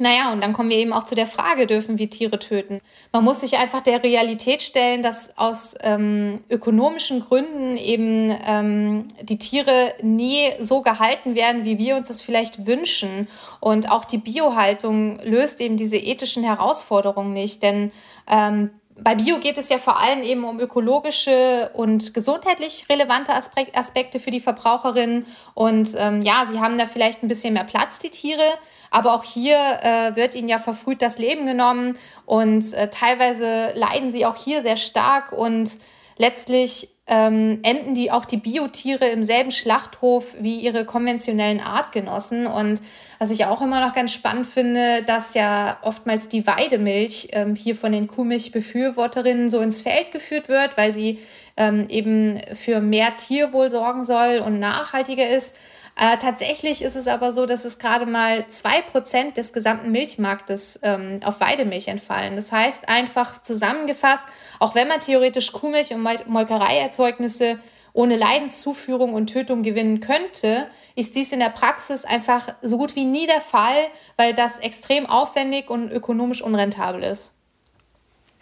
[0.00, 2.80] naja, und dann kommen wir eben auch zu der Frage, dürfen wir Tiere töten?
[3.12, 9.38] Man muss sich einfach der Realität stellen, dass aus ähm, ökonomischen Gründen eben ähm, die
[9.38, 13.28] Tiere nie so gehalten werden, wie wir uns das vielleicht wünschen.
[13.60, 17.92] Und auch die Biohaltung löst eben diese ethischen Herausforderungen nicht, denn
[18.30, 24.18] ähm, bei Bio geht es ja vor allem eben um ökologische und gesundheitlich relevante Aspekte
[24.18, 25.24] für die Verbraucherinnen.
[25.54, 28.42] Und ähm, ja, sie haben da vielleicht ein bisschen mehr Platz, die Tiere.
[28.90, 31.96] Aber auch hier äh, wird ihnen ja verfrüht das Leben genommen
[32.26, 35.78] und äh, teilweise leiden sie auch hier sehr stark und
[36.16, 42.46] letztlich ähm, enden die auch die Biotiere im selben Schlachthof wie ihre konventionellen Artgenossen.
[42.46, 42.82] Und
[43.18, 47.76] was ich auch immer noch ganz spannend finde, dass ja oftmals die Weidemilch ähm, hier
[47.76, 51.18] von den Kuhmilchbefürworterinnen so ins Feld geführt wird, weil sie
[51.56, 55.56] ähm, eben für mehr Tierwohl sorgen soll und nachhaltiger ist.
[56.00, 60.78] Äh, tatsächlich ist es aber so, dass es gerade mal zwei Prozent des gesamten Milchmarktes
[60.84, 62.36] ähm, auf Weidemilch entfallen.
[62.36, 64.24] Das heißt einfach zusammengefasst,
[64.60, 67.58] auch wenn man theoretisch Kuhmilch und Molkereierzeugnisse
[67.92, 73.04] ohne Leidenszuführung und Tötung gewinnen könnte, ist dies in der Praxis einfach so gut wie
[73.04, 77.37] nie der Fall, weil das extrem aufwendig und ökonomisch unrentabel ist.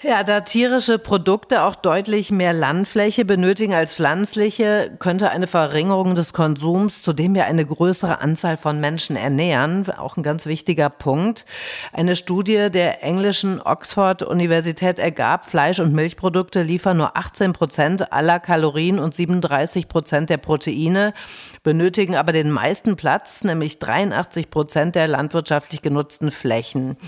[0.02, 6.34] Ja, da tierische Produkte auch deutlich mehr Landfläche benötigen als pflanzliche, könnte eine Verringerung des
[6.34, 11.46] Konsums, zu dem wir eine größere Anzahl von Menschen ernähren, auch ein ganz wichtiger Punkt.
[11.94, 18.98] Eine Studie der englischen Oxford-Universität ergab, Fleisch- und Milchprodukte liefern nur 18 Prozent aller Kalorien
[18.98, 21.14] und 37 Prozent der Proteine,
[21.62, 26.98] benötigen aber den meisten Platz, nämlich 83 Prozent der landwirtschaftlich genutzten Flächen.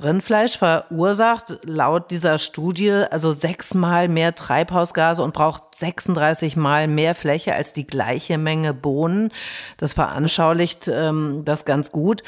[0.00, 7.54] Rindfleisch verursacht laut dieser Studie also sechsmal mehr Treibhausgase und braucht 36 Mal mehr Fläche
[7.54, 9.32] als die gleiche Menge Bohnen.
[9.76, 12.22] Das veranschaulicht ähm, das ganz gut.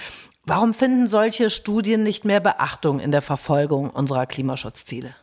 [0.45, 5.15] Warum finden solche Studien nicht mehr Beachtung in der Verfolgung unserer Klimaschutzziele?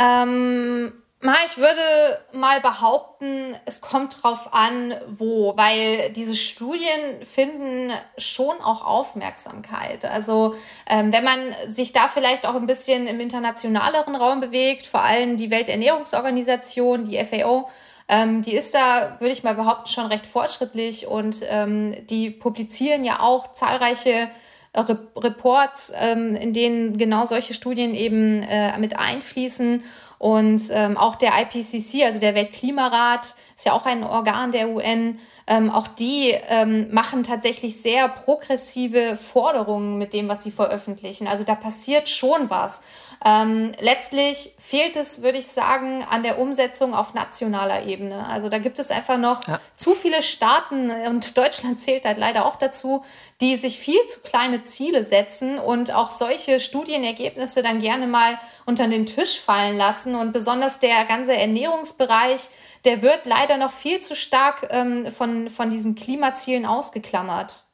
[0.00, 8.60] Ähm ich würde mal behaupten, es kommt drauf an, wo, weil diese Studien finden schon
[8.60, 10.04] auch Aufmerksamkeit.
[10.04, 10.54] Also
[10.88, 15.36] ähm, wenn man sich da vielleicht auch ein bisschen im internationaleren Raum bewegt, vor allem
[15.36, 17.68] die Welternährungsorganisation, die FAO,
[18.06, 23.04] ähm, die ist da, würde ich mal behaupten, schon recht fortschrittlich und ähm, die publizieren
[23.04, 24.30] ja auch zahlreiche
[24.72, 24.80] äh,
[25.16, 29.82] Reports, ähm, in denen genau solche Studien eben äh, mit einfließen.
[30.18, 35.18] Und ähm, auch der IPCC, also der Weltklimarat, ist ja auch ein Organ der UN,
[35.48, 41.26] ähm, auch die ähm, machen tatsächlich sehr progressive Forderungen mit dem, was sie veröffentlichen.
[41.26, 42.82] Also da passiert schon was.
[43.24, 48.28] Ähm, letztlich fehlt es, würde ich sagen, an der Umsetzung auf nationaler Ebene.
[48.28, 49.58] Also da gibt es einfach noch ja.
[49.74, 53.04] zu viele Staaten und Deutschland zählt halt leider auch dazu,
[53.40, 58.86] die sich viel zu kleine Ziele setzen und auch solche Studienergebnisse dann gerne mal unter
[58.86, 60.14] den Tisch fallen lassen.
[60.14, 62.48] Und besonders der ganze Ernährungsbereich,
[62.88, 67.64] der wird leider noch viel zu stark ähm, von, von diesen Klimazielen ausgeklammert.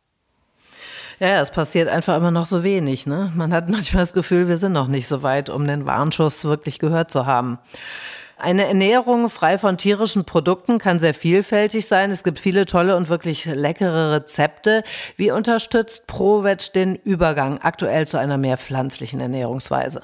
[1.21, 3.07] Ja, es passiert einfach immer noch so wenig.
[3.07, 3.31] Ne?
[3.37, 6.81] Man hat manchmal das Gefühl, wir sind noch nicht so weit, um den Warnschuss wirklich
[6.81, 7.61] gehört zu haben.
[8.37, 12.11] Eine Ernährung frei von tierischen Produkten kann sehr vielfältig sein.
[12.11, 14.83] Es gibt viele tolle und wirklich leckere Rezepte.
[15.17, 20.03] Wie unterstützt ProVeg den Übergang aktuell zu einer mehr pflanzlichen Ernährungsweise?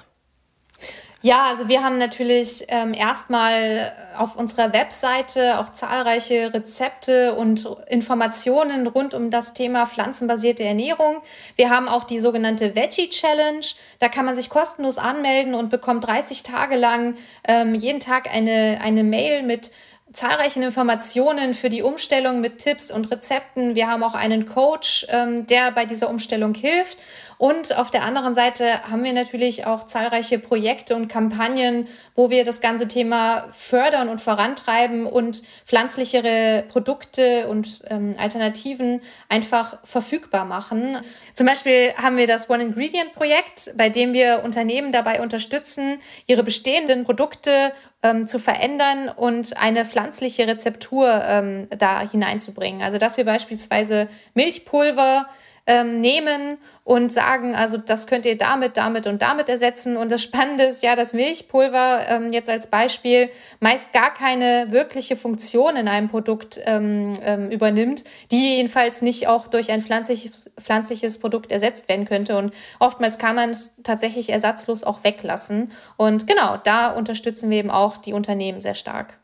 [1.23, 8.87] Ja, also wir haben natürlich ähm, erstmal auf unserer Webseite auch zahlreiche Rezepte und Informationen
[8.87, 11.21] rund um das Thema pflanzenbasierte Ernährung.
[11.57, 13.67] Wir haben auch die sogenannte Veggie Challenge.
[13.99, 18.79] Da kann man sich kostenlos anmelden und bekommt 30 Tage lang ähm, jeden Tag eine,
[18.83, 19.73] eine Mail mit
[20.13, 23.75] zahlreichen Informationen für die Umstellung mit Tipps und Rezepten.
[23.75, 26.99] Wir haben auch einen Coach, ähm, der bei dieser Umstellung hilft.
[27.41, 32.45] Und auf der anderen Seite haben wir natürlich auch zahlreiche Projekte und Kampagnen, wo wir
[32.45, 39.01] das ganze Thema fördern und vorantreiben und pflanzlichere Produkte und ähm, Alternativen
[39.31, 40.99] einfach verfügbar machen.
[41.33, 46.43] Zum Beispiel haben wir das One Ingredient Projekt, bei dem wir Unternehmen dabei unterstützen, ihre
[46.43, 47.73] bestehenden Produkte
[48.03, 52.83] ähm, zu verändern und eine pflanzliche Rezeptur ähm, da hineinzubringen.
[52.83, 55.27] Also dass wir beispielsweise Milchpulver
[55.71, 59.97] ähm, nehmen und sagen, also das könnt ihr damit, damit und damit ersetzen.
[59.97, 63.31] Und das Spannende ist ja, dass Milchpulver ähm, jetzt als Beispiel
[63.61, 68.03] meist gar keine wirkliche Funktion in einem Produkt ähm, ähm, übernimmt,
[68.33, 72.37] die jedenfalls nicht auch durch ein pflanzliches, pflanzliches Produkt ersetzt werden könnte.
[72.37, 75.71] Und oftmals kann man es tatsächlich ersatzlos auch weglassen.
[75.97, 79.20] Und genau, da unterstützen wir eben auch die Unternehmen sehr stark.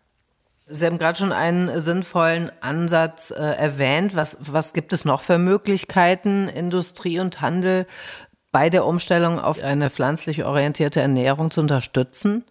[0.68, 4.16] Sie haben gerade schon einen sinnvollen Ansatz äh, erwähnt.
[4.16, 7.86] Was, was gibt es noch für Möglichkeiten, Industrie und Handel
[8.50, 12.44] bei der Umstellung auf eine pflanzlich orientierte Ernährung zu unterstützen?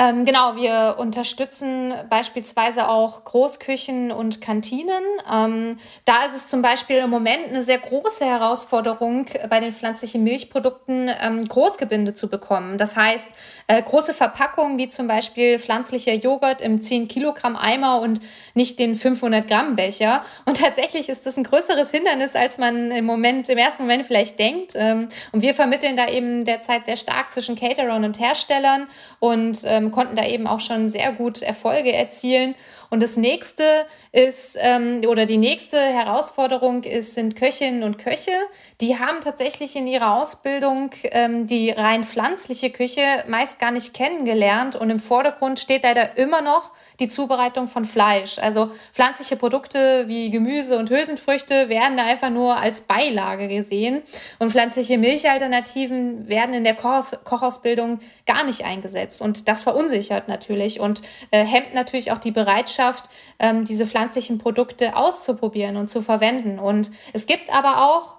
[0.00, 5.02] Ähm, genau, wir unterstützen beispielsweise auch Großküchen und Kantinen.
[5.28, 10.22] Ähm, da ist es zum Beispiel im Moment eine sehr große Herausforderung, bei den pflanzlichen
[10.22, 12.78] Milchprodukten ähm, Großgebinde zu bekommen.
[12.78, 13.28] Das heißt,
[13.66, 18.20] äh, große Verpackungen wie zum Beispiel pflanzlicher Joghurt im 10 Kilogramm Eimer und
[18.54, 20.22] nicht den 500 Gramm Becher.
[20.44, 24.38] Und tatsächlich ist das ein größeres Hindernis, als man im Moment, im ersten Moment vielleicht
[24.38, 24.74] denkt.
[24.76, 28.86] Ähm, und wir vermitteln da eben derzeit sehr stark zwischen Caterern und Herstellern
[29.18, 32.54] und ähm, konnten da eben auch schon sehr gut Erfolge erzielen.
[32.90, 38.32] Und das nächste ist, ähm, oder die nächste Herausforderung ist, sind Köchinnen und Köche.
[38.80, 44.74] Die haben tatsächlich in ihrer Ausbildung ähm, die rein pflanzliche Küche meist gar nicht kennengelernt.
[44.76, 48.38] Und im Vordergrund steht leider immer noch die Zubereitung von Fleisch.
[48.38, 54.02] Also pflanzliche Produkte wie Gemüse und Hülsenfrüchte werden da einfach nur als Beilage gesehen.
[54.38, 59.22] Und pflanzliche Milchalternativen werden in der Kochaus Kochausbildung gar nicht eingesetzt.
[59.22, 63.04] Und das verunsichert natürlich und äh, hemmt natürlich auch die Bereitschaft,
[63.38, 66.58] ähm, diese pflanzlichen Produkte auszuprobieren und zu verwenden.
[66.58, 68.16] Und es gibt aber auch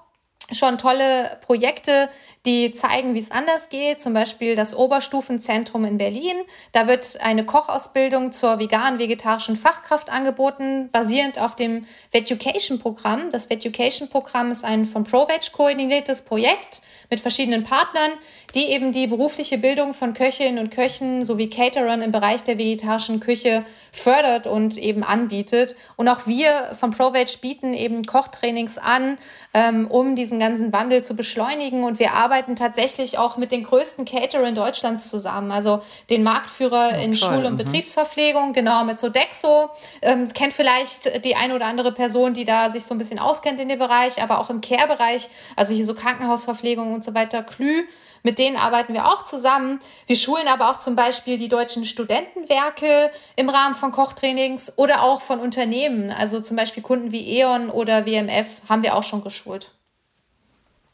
[0.51, 2.09] schon tolle Projekte,
[2.49, 4.01] die zeigen, wie es anders geht.
[4.01, 6.35] Zum Beispiel das Oberstufenzentrum in Berlin.
[6.71, 13.29] Da wird eine Kochausbildung zur vegan-vegetarischen Fachkraft angeboten, basierend auf dem Veducation-Programm.
[13.29, 16.81] Das Veducation-Programm ist ein von ProVeg koordiniertes Projekt
[17.12, 18.12] mit verschiedenen Partnern,
[18.56, 23.19] die eben die berufliche Bildung von Köchinnen und Köchen sowie Caterern im Bereich der vegetarischen
[23.19, 25.75] Küche fördert und eben anbietet.
[25.97, 29.17] Und auch wir von ProVeg bieten eben Kochtrainings an,
[29.54, 31.83] ähm, um diesen ganzen Wandel zu beschleunigen.
[31.83, 37.02] Und wir arbeiten tatsächlich auch mit den größten Caterern Deutschlands zusammen, also den Marktführer oh,
[37.02, 37.13] in.
[37.13, 37.58] Schul- und mhm.
[37.58, 39.69] Betriebsverpflegung, genau mit Sodexo.
[40.02, 43.60] Ähm, kennt vielleicht die eine oder andere Person, die da sich so ein bisschen auskennt
[43.60, 47.83] in dem Bereich, aber auch im Care-Bereich, also hier so Krankenhausverpflegung und so weiter, Klü.
[48.23, 49.79] Mit denen arbeiten wir auch zusammen.
[50.06, 55.21] Wir schulen aber auch zum Beispiel die deutschen Studentenwerke im Rahmen von Kochtrainings oder auch
[55.21, 56.12] von Unternehmen.
[56.12, 59.71] Also zum Beispiel Kunden wie E.ON oder WMF haben wir auch schon geschult.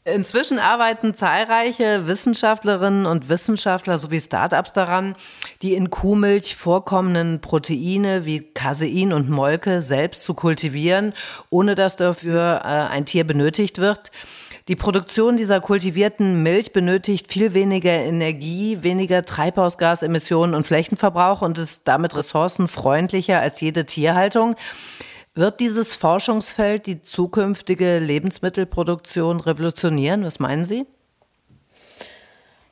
[0.06, 5.16] Inzwischen arbeiten zahlreiche Wissenschaftlerinnen und Wissenschaftler sowie Startups daran,
[5.62, 11.12] die in Kuhmilch vorkommenden Proteine wie Casein und Molke selbst zu kultivieren,
[11.50, 14.12] ohne dass dafür äh, ein Tier benötigt wird.
[14.68, 21.88] Die Produktion dieser kultivierten Milch benötigt viel weniger Energie, weniger Treibhausgasemissionen und Flächenverbrauch und ist
[21.88, 24.54] damit ressourcenfreundlicher als jede Tierhaltung.
[25.36, 30.24] Wird dieses Forschungsfeld die zukünftige Lebensmittelproduktion revolutionieren?
[30.24, 30.86] Was meinen Sie?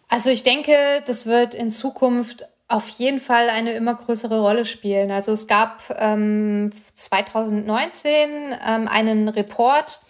[0.09, 0.73] Also ich denke,
[1.07, 5.11] das wird in Zukunft auf jeden Fall eine immer größere Rolle spielen.
[5.11, 8.13] Also es gab ähm, 2019
[8.67, 10.01] ähm, einen Report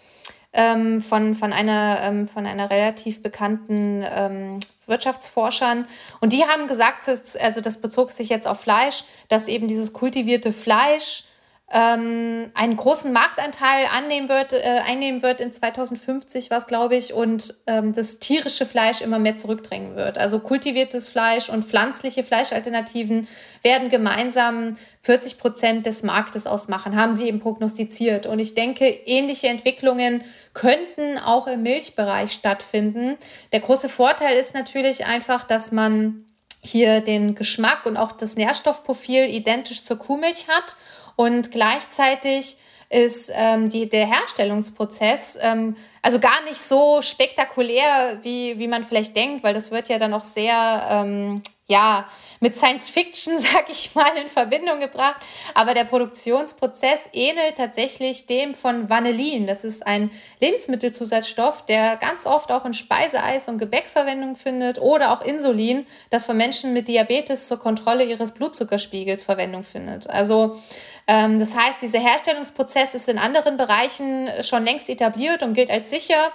[0.53, 5.87] ähm, von, von, einer, ähm, von einer relativ bekannten ähm, Wirtschaftsforschern.
[6.21, 9.91] Und die haben gesagt, dass, also das bezog sich jetzt auf Fleisch, dass eben dieses
[9.91, 11.25] kultivierte Fleisch
[11.71, 17.55] ähm, einen großen Marktanteil annehmen wird, äh, einnehmen wird in 2050, was glaube ich, und
[17.65, 20.19] ähm, das tierische Fleisch immer mehr zurückdrängen wird.
[20.19, 23.27] Also kultiviertes Fleisch und pflanzliche Fleischalternativen
[23.63, 28.27] werden gemeinsam 40 Prozent des Marktes ausmachen, haben sie eben prognostiziert.
[28.27, 33.17] Und ich denke, ähnliche Entwicklungen könnten auch im Milchbereich stattfinden.
[33.53, 36.25] Der große Vorteil ist natürlich einfach, dass man
[36.61, 40.75] hier den Geschmack und auch das Nährstoffprofil identisch zur Kuhmilch hat
[41.15, 42.57] und gleichzeitig
[42.89, 49.15] ist ähm, die, der Herstellungsprozess ähm, also gar nicht so spektakulär, wie, wie man vielleicht
[49.15, 52.07] denkt, weil das wird ja dann auch sehr ähm, ja,
[52.39, 55.17] mit Science Fiction, sag ich mal, in Verbindung gebracht.
[55.53, 59.47] Aber der Produktionsprozess ähnelt tatsächlich dem von Vanillin.
[59.47, 60.11] Das ist ein
[60.41, 66.27] Lebensmittelzusatzstoff, der ganz oft auch in Speiseeis und Gebäck Verwendung findet oder auch Insulin, das
[66.27, 70.07] von Menschen mit Diabetes zur Kontrolle ihres Blutzuckerspiegels Verwendung findet.
[70.09, 70.59] Also
[71.07, 75.89] ähm, das heißt, dieser Herstellungsprozess ist in anderen Bereichen schon längst etabliert und gilt als
[75.89, 76.31] sicher.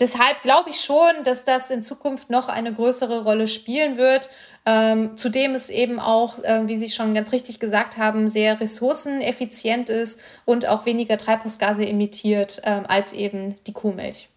[0.00, 4.28] Deshalb glaube ich schon, dass das in Zukunft noch eine größere Rolle spielen wird.
[4.64, 9.88] Ähm, zudem es eben auch, äh, wie Sie schon ganz richtig gesagt haben, sehr ressourceneffizient
[9.88, 14.28] ist und auch weniger Treibhausgase emittiert äh, als eben die Kuhmilch.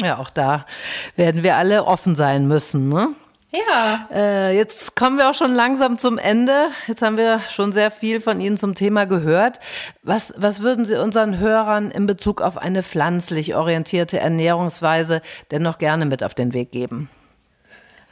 [0.00, 0.64] Ja, auch da
[1.16, 2.88] werden wir alle offen sein müssen.
[2.88, 3.08] Ne?
[3.50, 4.08] Ja.
[4.12, 6.68] Äh, jetzt kommen wir auch schon langsam zum Ende.
[6.86, 9.58] Jetzt haben wir schon sehr viel von Ihnen zum Thema gehört.
[10.02, 15.78] Was, was würden Sie unseren Hörern in Bezug auf eine pflanzlich orientierte Ernährungsweise denn noch
[15.78, 17.08] gerne mit auf den Weg geben?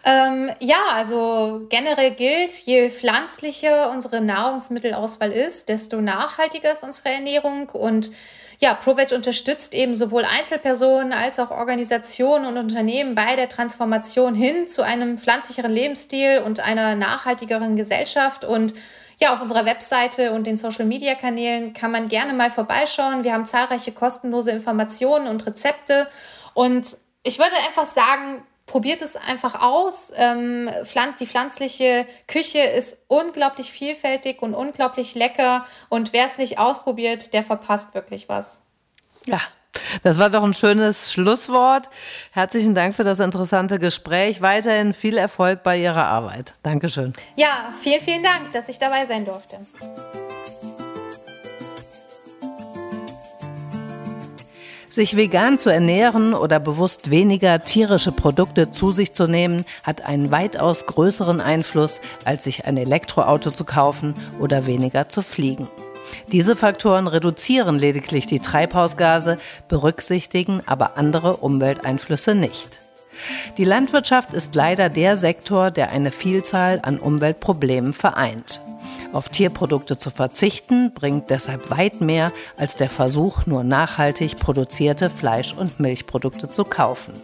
[0.05, 7.68] Ähm, ja, also generell gilt, je pflanzlicher unsere Nahrungsmittelauswahl ist, desto nachhaltiger ist unsere Ernährung
[7.70, 8.12] und
[8.61, 14.66] ja, ProVeg unterstützt eben sowohl Einzelpersonen als auch Organisationen und Unternehmen bei der Transformation hin
[14.68, 18.74] zu einem pflanzlicheren Lebensstil und einer nachhaltigeren Gesellschaft und
[19.18, 23.24] ja, auf unserer Webseite und den Social Media Kanälen kann man gerne mal vorbeischauen.
[23.24, 26.07] Wir haben zahlreiche kostenlose Informationen und Rezepte.
[26.52, 30.12] Und ich würde einfach sagen, probiert es einfach aus.
[30.17, 30.71] Ähm,
[31.21, 35.64] die pflanzliche Küche ist unglaublich vielfältig und unglaublich lecker.
[35.89, 38.61] Und wer es nicht ausprobiert, der verpasst wirklich was.
[39.27, 39.41] Ja,
[40.03, 41.89] das war doch ein schönes Schlusswort.
[42.33, 44.43] Herzlichen Dank für das interessante Gespräch.
[44.43, 46.55] Weiterhin viel Erfolg bei Ihrer Arbeit.
[46.62, 47.12] Dankeschön.
[47.37, 49.59] Ja, vielen, vielen Dank, dass ich dabei sein durfte.
[54.97, 60.30] Sich vegan zu ernähren oder bewusst weniger tierische Produkte zu sich zu nehmen, hat einen
[60.30, 65.68] weitaus größeren Einfluss, als sich ein Elektroauto zu kaufen oder weniger zu fliegen.
[66.32, 69.36] Diese Faktoren reduzieren lediglich die Treibhausgase,
[69.68, 72.80] berücksichtigen aber andere Umwelteinflüsse nicht.
[73.59, 78.62] Die Landwirtschaft ist leider der Sektor, der eine Vielzahl an Umweltproblemen vereint.
[79.12, 85.55] Auf Tierprodukte zu verzichten bringt deshalb weit mehr als der Versuch, nur nachhaltig produzierte Fleisch-
[85.55, 87.14] und Milchprodukte zu kaufen.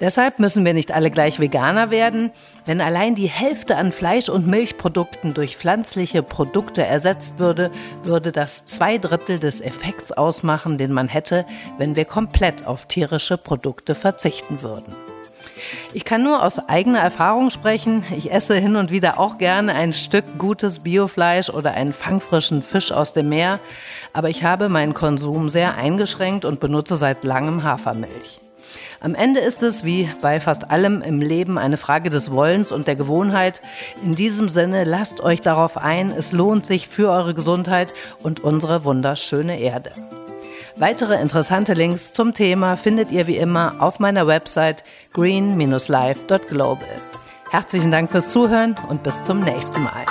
[0.00, 2.30] Deshalb müssen wir nicht alle gleich Veganer werden.
[2.66, 7.70] Wenn allein die Hälfte an Fleisch- und Milchprodukten durch pflanzliche Produkte ersetzt würde,
[8.02, 11.46] würde das zwei Drittel des Effekts ausmachen, den man hätte,
[11.78, 14.94] wenn wir komplett auf tierische Produkte verzichten würden.
[15.92, 18.04] Ich kann nur aus eigener Erfahrung sprechen.
[18.16, 22.92] Ich esse hin und wieder auch gerne ein Stück gutes Biofleisch oder einen fangfrischen Fisch
[22.92, 23.60] aus dem Meer,
[24.12, 28.40] aber ich habe meinen Konsum sehr eingeschränkt und benutze seit langem Hafermilch.
[29.04, 32.86] Am Ende ist es, wie bei fast allem im Leben, eine Frage des Wollens und
[32.86, 33.60] der Gewohnheit.
[34.02, 38.84] In diesem Sinne, lasst euch darauf ein, es lohnt sich für eure Gesundheit und unsere
[38.84, 39.92] wunderschöne Erde.
[40.76, 46.88] Weitere interessante Links zum Thema findet ihr wie immer auf meiner Website green-life.global.
[47.50, 50.04] Herzlichen Dank fürs Zuhören und bis zum nächsten Mal.